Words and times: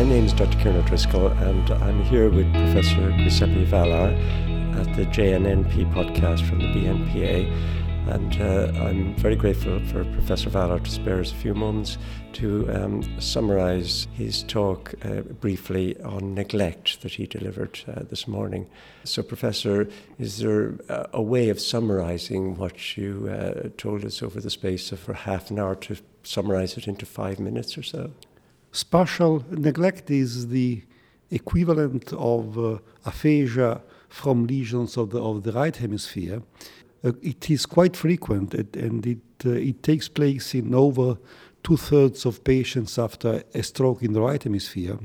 My 0.00 0.06
name 0.06 0.24
is 0.24 0.32
Dr. 0.32 0.56
Kieran 0.56 0.78
O'Driscoll, 0.78 1.26
and 1.26 1.70
I'm 1.72 2.02
here 2.04 2.30
with 2.30 2.50
Professor 2.54 3.12
Giuseppe 3.18 3.66
Vallar 3.66 4.08
at 4.80 4.96
the 4.96 5.04
JNNP 5.04 5.92
podcast 5.92 6.48
from 6.48 6.60
the 6.60 6.68
BNPA. 6.68 7.52
And 8.08 8.40
uh, 8.40 8.82
I'm 8.82 9.14
very 9.16 9.36
grateful 9.36 9.78
for 9.88 10.06
Professor 10.14 10.48
Vallar 10.48 10.78
to 10.80 10.90
spare 10.90 11.20
us 11.20 11.32
a 11.32 11.34
few 11.34 11.52
moments 11.54 11.98
to 12.32 12.66
um, 12.72 13.20
summarize 13.20 14.08
his 14.14 14.42
talk 14.44 14.94
uh, 15.04 15.20
briefly 15.20 16.00
on 16.00 16.32
neglect 16.32 17.02
that 17.02 17.12
he 17.12 17.26
delivered 17.26 17.78
uh, 17.86 18.04
this 18.04 18.26
morning. 18.26 18.70
So, 19.04 19.22
Professor, 19.22 19.86
is 20.18 20.38
there 20.38 20.76
a 21.12 21.20
way 21.20 21.50
of 21.50 21.60
summarizing 21.60 22.56
what 22.56 22.96
you 22.96 23.28
uh, 23.28 23.68
told 23.76 24.06
us 24.06 24.22
over 24.22 24.40
the 24.40 24.48
space 24.48 24.92
of 24.92 24.98
for 24.98 25.12
half 25.12 25.50
an 25.50 25.58
hour 25.58 25.74
to 25.74 25.98
summarize 26.22 26.78
it 26.78 26.88
into 26.88 27.04
five 27.04 27.38
minutes 27.38 27.76
or 27.76 27.82
so? 27.82 28.12
Spatial 28.72 29.44
neglect 29.50 30.10
is 30.10 30.48
the 30.48 30.82
equivalent 31.30 32.12
of 32.12 32.58
uh, 32.58 32.78
aphasia 33.04 33.80
from 34.08 34.46
lesions 34.46 34.96
of 34.96 35.10
the, 35.10 35.20
of 35.22 35.42
the 35.42 35.52
right 35.52 35.76
hemisphere. 35.76 36.42
Uh, 37.02 37.12
it 37.22 37.50
is 37.50 37.66
quite 37.66 37.96
frequent 37.96 38.54
and 38.54 39.06
it, 39.06 39.18
uh, 39.46 39.50
it 39.50 39.82
takes 39.82 40.08
place 40.08 40.54
in 40.54 40.74
over 40.74 41.16
two 41.62 41.76
thirds 41.76 42.26
of 42.26 42.44
patients 42.44 42.98
after 42.98 43.42
a 43.54 43.62
stroke 43.62 44.02
in 44.02 44.12
the 44.12 44.20
right 44.20 44.42
hemisphere. 44.42 44.98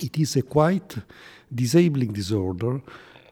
It 0.00 0.18
is 0.18 0.36
a 0.36 0.42
quite 0.42 0.96
disabling 1.54 2.12
disorder 2.12 2.80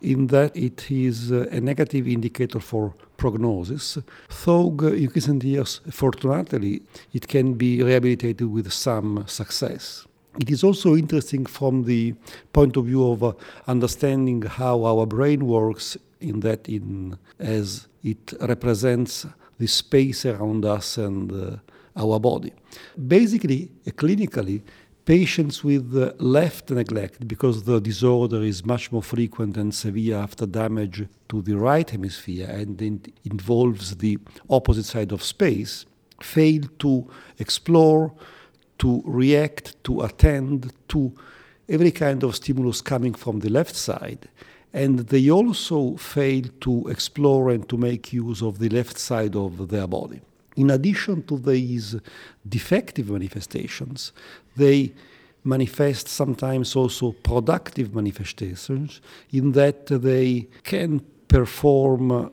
in 0.00 0.26
that 0.28 0.56
it 0.56 0.90
is 0.90 1.32
uh, 1.32 1.46
a 1.50 1.60
negative 1.60 2.06
indicator 2.08 2.60
for 2.60 2.94
prognosis. 3.22 3.98
Though 4.44 4.68
in 5.02 5.08
recent 5.14 5.44
years, 5.44 5.80
fortunately, 5.90 6.82
it 7.12 7.24
can 7.28 7.54
be 7.54 7.70
rehabilitated 7.82 8.48
with 8.56 8.72
some 8.72 9.24
success. 9.26 10.06
It 10.40 10.50
is 10.50 10.64
also 10.64 10.96
interesting 10.96 11.46
from 11.46 11.84
the 11.84 12.14
point 12.52 12.76
of 12.76 12.86
view 12.86 13.04
of 13.12 13.22
uh, 13.22 13.32
understanding 13.74 14.42
how 14.42 14.76
our 14.90 15.06
brain 15.06 15.40
works 15.46 15.96
in 16.20 16.40
that 16.40 16.68
in 16.68 17.16
as 17.38 17.86
it 18.02 18.24
represents 18.40 19.26
the 19.58 19.68
space 19.68 20.26
around 20.26 20.64
us 20.64 20.98
and 20.98 21.30
uh, 21.32 21.56
our 22.02 22.18
body. 22.18 22.52
Basically, 22.96 23.70
uh, 23.86 23.90
clinically, 24.02 24.62
patients 25.04 25.64
with 25.64 25.96
uh, 25.96 26.12
left 26.18 26.70
neglect, 26.70 27.26
because 27.26 27.64
the 27.64 27.80
disorder 27.80 28.42
is 28.42 28.64
much 28.64 28.92
more 28.92 29.02
frequent 29.02 29.56
and 29.56 29.74
severe 29.74 30.16
after 30.16 30.46
damage 30.46 31.06
to 31.28 31.42
the 31.42 31.56
right 31.56 31.88
hemisphere 31.88 32.48
and 32.48 32.80
it 32.80 33.12
involves 33.24 33.96
the 33.96 34.18
opposite 34.48 34.84
side 34.84 35.12
of 35.12 35.22
space, 35.22 35.86
fail 36.20 36.62
to 36.78 37.08
explore, 37.38 38.12
to 38.78 39.02
react, 39.04 39.82
to 39.84 40.02
attend 40.02 40.72
to 40.88 41.12
every 41.68 41.90
kind 41.90 42.22
of 42.22 42.36
stimulus 42.36 42.80
coming 42.80 43.14
from 43.14 43.40
the 43.40 43.48
left 43.48 43.74
side 43.74 44.28
and 44.72 45.00
they 45.00 45.30
also 45.30 45.96
fail 45.96 46.44
to 46.60 46.88
explore 46.88 47.50
and 47.50 47.68
to 47.68 47.76
make 47.76 48.12
use 48.12 48.42
of 48.42 48.58
the 48.58 48.68
left 48.68 48.98
side 48.98 49.36
of 49.36 49.68
their 49.68 49.86
body. 49.86 50.20
In 50.56 50.70
addition 50.70 51.22
to 51.24 51.38
these 51.38 51.96
defective 52.48 53.10
manifestations, 53.10 54.12
they 54.56 54.92
manifest 55.44 56.08
sometimes 56.08 56.76
also 56.76 57.12
productive 57.12 57.94
manifestations 57.94 59.00
in 59.32 59.52
that 59.52 59.86
they 59.86 60.46
can 60.62 61.00
perform 61.28 62.30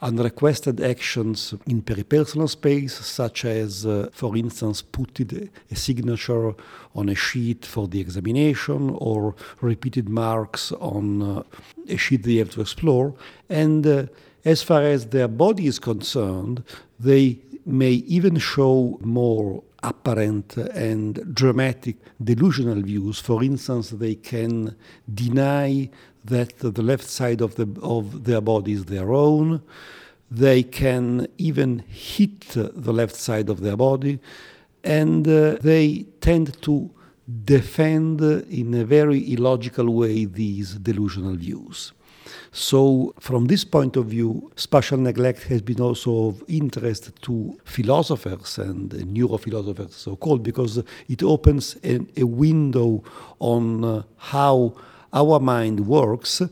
unrequested 0.00 0.80
actions 0.80 1.54
in 1.66 1.82
peripersonal 1.82 2.48
space, 2.48 2.94
such 2.94 3.44
as, 3.44 3.84
uh, 3.84 4.08
for 4.12 4.36
instance, 4.36 4.80
putting 4.80 5.50
a 5.70 5.76
signature 5.76 6.54
on 6.94 7.08
a 7.08 7.14
sheet 7.14 7.66
for 7.66 7.88
the 7.88 8.00
examination 8.00 8.90
or 8.98 9.34
repeated 9.60 10.08
marks 10.08 10.72
on 10.72 11.22
uh, 11.22 11.42
a 11.88 11.96
sheet 11.96 12.22
they 12.22 12.36
have 12.36 12.50
to 12.50 12.60
explore. 12.60 13.12
And 13.48 13.86
uh, 13.86 14.06
as 14.44 14.62
far 14.62 14.82
as 14.82 15.06
their 15.06 15.28
body 15.28 15.66
is 15.66 15.78
concerned, 15.78 16.62
they 17.00 17.38
may 17.68 17.92
even 17.92 18.38
show 18.38 18.98
more 19.02 19.62
apparent 19.82 20.56
and 20.56 21.34
dramatic 21.34 21.96
delusional 22.22 22.80
views. 22.82 23.20
For 23.20 23.44
instance, 23.44 23.90
they 23.90 24.14
can 24.14 24.74
deny 25.12 25.90
that 26.24 26.58
the 26.58 26.82
left 26.82 27.06
side 27.06 27.40
of, 27.40 27.54
the, 27.54 27.68
of 27.82 28.24
their 28.24 28.40
body 28.40 28.72
is 28.72 28.86
their 28.86 29.12
own. 29.12 29.62
They 30.30 30.62
can 30.62 31.28
even 31.38 31.84
hit 31.88 32.48
the 32.50 32.92
left 32.92 33.16
side 33.16 33.48
of 33.48 33.60
their 33.60 33.76
body, 33.76 34.18
and 34.84 35.26
uh, 35.26 35.56
they 35.60 36.06
tend 36.20 36.60
to 36.62 36.90
defend 37.44 38.20
in 38.20 38.74
a 38.74 38.84
very 38.84 39.32
illogical 39.32 39.90
way 39.90 40.24
these 40.24 40.74
delusional 40.74 41.36
views. 41.36 41.92
So, 42.50 43.14
from 43.20 43.46
this 43.46 43.64
point 43.64 43.96
of 43.96 44.06
view, 44.06 44.50
spatial 44.56 44.98
neglect 44.98 45.44
has 45.44 45.60
been 45.60 45.80
also 45.80 46.28
of 46.28 46.42
interest 46.48 47.10
to 47.22 47.58
philosophers 47.64 48.58
and 48.58 48.90
neurophilosophers, 48.90 49.92
so 49.92 50.16
called, 50.16 50.42
because 50.42 50.82
it 51.08 51.22
opens 51.22 51.76
a, 51.84 52.00
a 52.16 52.24
window 52.24 53.04
on 53.38 53.84
uh, 53.84 54.02
how 54.16 54.74
our 55.12 55.40
mind 55.40 55.86
works 55.86 56.42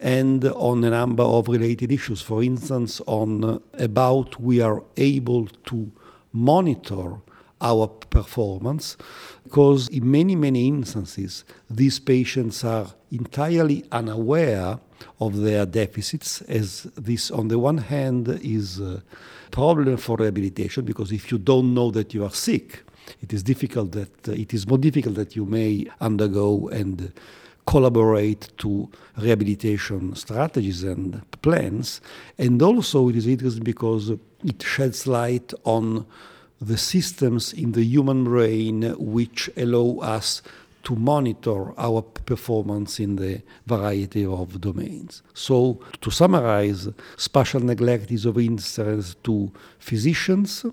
and 0.00 0.44
on 0.44 0.84
a 0.84 0.90
number 0.90 1.22
of 1.22 1.48
related 1.48 1.92
issues. 1.92 2.22
For 2.22 2.42
instance, 2.42 3.00
on 3.06 3.44
uh, 3.44 3.58
about 3.74 4.40
we 4.40 4.60
are 4.60 4.82
able 4.96 5.46
to 5.66 5.92
monitor 6.32 7.18
our 7.62 7.86
performance 7.86 8.96
because 9.44 9.88
in 9.88 10.10
many 10.10 10.36
many 10.36 10.68
instances 10.68 11.44
these 11.70 11.98
patients 11.98 12.64
are 12.64 12.86
entirely 13.10 13.84
unaware 13.92 14.78
of 15.20 15.40
their 15.40 15.64
deficits 15.64 16.42
as 16.42 16.82
this 16.96 17.30
on 17.30 17.48
the 17.48 17.58
one 17.58 17.78
hand 17.78 18.28
is 18.42 18.80
a 18.80 19.02
problem 19.50 19.96
for 19.96 20.16
rehabilitation 20.16 20.84
because 20.84 21.12
if 21.12 21.30
you 21.30 21.38
don't 21.38 21.72
know 21.72 21.90
that 21.90 22.12
you 22.12 22.24
are 22.24 22.30
sick 22.30 22.82
it 23.20 23.32
is 23.32 23.42
difficult 23.42 23.92
that 23.92 24.28
uh, 24.28 24.32
it 24.32 24.52
is 24.52 24.66
more 24.66 24.78
difficult 24.78 25.14
that 25.14 25.36
you 25.36 25.44
may 25.44 25.86
undergo 26.00 26.68
and 26.68 27.12
collaborate 27.66 28.48
to 28.58 28.90
rehabilitation 29.16 30.14
strategies 30.16 30.82
and 30.82 31.22
plans. 31.42 32.00
And 32.38 32.60
also, 32.60 33.08
it 33.08 33.16
is 33.16 33.26
interesting 33.26 33.62
because 33.62 34.10
it 34.10 34.62
sheds 34.62 35.06
light 35.06 35.52
on 35.64 36.06
the 36.62 36.78
systems 36.78 37.52
in 37.52 37.72
the 37.72 37.82
human 37.82 38.22
brain 38.22 38.94
which 38.96 39.50
allow 39.56 39.98
us 40.00 40.42
to 40.84 40.94
monitor 40.94 41.78
our 41.78 42.02
performance 42.02 43.00
in 43.00 43.16
the 43.16 43.42
variety 43.66 44.24
of 44.24 44.60
domains. 44.60 45.22
So, 45.34 45.80
to 46.00 46.10
summarize, 46.10 46.88
spatial 47.16 47.60
neglect 47.60 48.10
is 48.10 48.26
of 48.26 48.38
interest 48.38 49.22
to 49.24 49.52
physicians, 49.78 50.64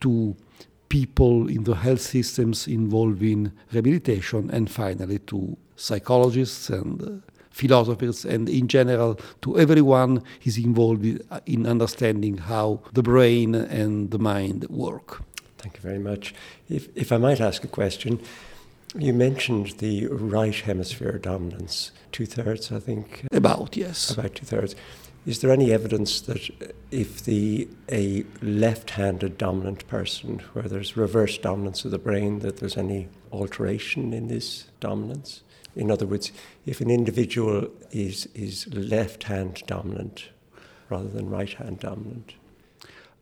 to 0.00 0.36
people 0.88 1.48
in 1.48 1.64
the 1.64 1.74
health 1.74 2.00
systems 2.00 2.66
involving 2.66 3.52
rehabilitation, 3.72 4.50
and 4.50 4.70
finally 4.70 5.18
to 5.20 5.56
psychologists 5.76 6.68
and 6.70 7.22
philosophers, 7.52 8.24
and 8.24 8.48
in 8.48 8.66
general 8.66 9.18
to 9.42 9.58
everyone 9.58 10.22
who's 10.42 10.58
involved 10.58 11.04
in 11.46 11.66
understanding 11.66 12.38
how 12.38 12.80
the 12.92 13.02
brain 13.02 13.54
and 13.54 14.10
the 14.10 14.18
mind 14.18 14.66
work. 14.68 15.22
Thank 15.58 15.76
you 15.76 15.82
very 15.82 15.98
much. 15.98 16.34
If, 16.68 16.88
if 16.96 17.12
I 17.12 17.18
might 17.18 17.40
ask 17.40 17.62
a 17.62 17.68
question, 17.68 18.20
you 18.98 19.12
mentioned 19.12 19.78
the 19.78 20.06
right 20.08 20.54
hemisphere 20.54 21.18
dominance, 21.18 21.92
two 22.10 22.26
thirds, 22.26 22.72
I 22.72 22.80
think. 22.80 23.26
About, 23.30 23.76
yes. 23.76 24.10
About 24.10 24.34
two 24.34 24.44
thirds. 24.44 24.74
Is 25.24 25.40
there 25.40 25.52
any 25.52 25.72
evidence 25.72 26.20
that 26.22 26.50
if 26.90 27.24
the 27.24 27.68
a 27.90 28.24
left-handed 28.42 29.38
dominant 29.38 29.86
person, 29.86 30.40
where 30.52 30.64
there's 30.64 30.96
reverse 30.96 31.38
dominance 31.38 31.84
of 31.84 31.92
the 31.92 31.98
brain, 31.98 32.40
that 32.40 32.56
there's 32.56 32.76
any 32.76 33.08
alteration 33.30 34.12
in 34.12 34.26
this 34.26 34.66
dominance? 34.80 35.42
In 35.76 35.90
other 35.90 36.06
words, 36.06 36.32
if 36.66 36.80
an 36.80 36.90
individual 36.90 37.68
is 37.90 38.28
is 38.34 38.66
left-hand 38.74 39.62
dominant 39.66 40.30
rather 40.90 41.08
than 41.08 41.30
right-hand 41.30 41.80
dominant. 41.80 42.34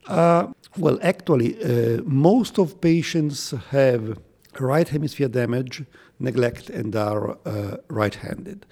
Uh, 0.06 0.48
well, 0.76 0.98
actually, 1.02 1.62
uh, 1.62 2.02
most 2.04 2.58
of 2.58 2.80
patients 2.80 3.54
have 3.70 4.18
right 4.58 4.88
hemisphere 4.88 5.28
damage, 5.28 5.84
neglect, 6.18 6.68
and 6.70 6.96
are 6.96 7.38
uh, 7.46 7.76
right-handed 7.88 8.66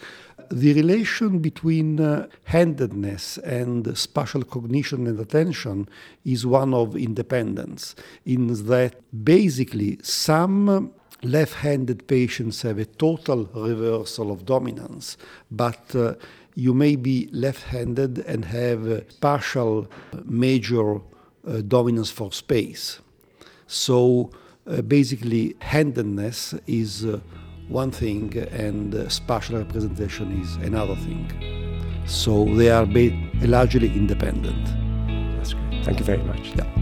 the 0.51 0.73
relation 0.73 1.39
between 1.39 2.01
uh, 2.01 2.27
handedness 2.45 3.39
and 3.39 3.97
spatial 3.97 4.43
cognition 4.43 5.07
and 5.07 5.21
attention 5.21 5.89
is 6.25 6.47
one 6.47 6.73
of 6.73 6.97
independence, 6.97 7.95
in 8.25 8.67
that 8.67 8.95
basically 9.25 9.99
some 10.03 10.93
left 11.23 11.55
handed 11.55 12.07
patients 12.07 12.63
have 12.63 12.79
a 12.79 12.85
total 12.85 13.45
reversal 13.55 14.31
of 14.31 14.45
dominance, 14.45 15.17
but 15.51 15.95
uh, 15.95 16.15
you 16.55 16.75
may 16.75 16.97
be 16.97 17.29
left 17.33 17.65
handed 17.65 18.19
and 18.21 18.45
have 18.47 19.05
partial 19.21 19.89
major 20.25 20.97
uh, 20.97 21.01
dominance 21.67 22.11
for 22.11 22.33
space. 22.33 23.01
So 23.67 24.31
uh, 24.67 24.83
basically, 24.83 25.57
handedness 25.61 26.55
is 26.67 27.05
uh, 27.05 27.21
one 27.69 27.91
thing 27.91 28.37
and 28.51 28.95
uh, 28.95 29.09
spatial 29.09 29.59
representation 29.59 30.41
is 30.41 30.57
another 30.57 30.97
thing. 30.97 31.31
So 32.07 32.45
they 32.55 32.71
are 32.71 32.87
ba- 32.87 33.17
largely 33.43 33.89
independent. 33.89 34.65
That's 35.37 35.53
great. 35.53 35.85
Thank 35.85 35.99
you 35.99 36.05
very 36.05 36.23
much. 36.23 36.53
Yeah. 36.57 36.78